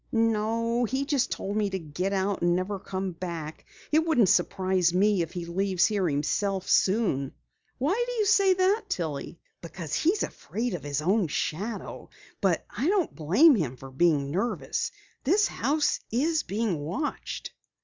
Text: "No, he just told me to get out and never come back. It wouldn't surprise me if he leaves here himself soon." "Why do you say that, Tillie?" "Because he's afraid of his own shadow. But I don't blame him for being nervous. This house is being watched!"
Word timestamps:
"No, 0.11 0.83
he 0.83 1.05
just 1.05 1.29
told 1.29 1.55
me 1.55 1.69
to 1.69 1.77
get 1.77 2.11
out 2.11 2.41
and 2.41 2.55
never 2.55 2.79
come 2.79 3.11
back. 3.11 3.67
It 3.91 3.99
wouldn't 3.99 4.29
surprise 4.29 4.95
me 4.95 5.21
if 5.21 5.31
he 5.33 5.45
leaves 5.45 5.85
here 5.85 6.09
himself 6.09 6.67
soon." 6.67 7.33
"Why 7.77 8.03
do 8.07 8.11
you 8.13 8.25
say 8.25 8.55
that, 8.55 8.85
Tillie?" 8.89 9.39
"Because 9.61 9.93
he's 9.93 10.23
afraid 10.23 10.73
of 10.73 10.81
his 10.81 11.03
own 11.03 11.27
shadow. 11.27 12.09
But 12.41 12.65
I 12.67 12.87
don't 12.87 13.13
blame 13.13 13.53
him 13.53 13.77
for 13.77 13.91
being 13.91 14.31
nervous. 14.31 14.89
This 15.23 15.45
house 15.47 15.99
is 16.11 16.41
being 16.41 16.79
watched!" 16.79 17.53